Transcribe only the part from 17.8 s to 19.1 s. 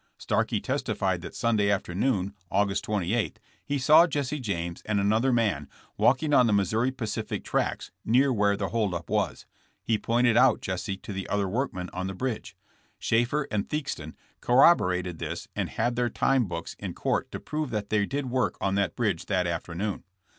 they did work on that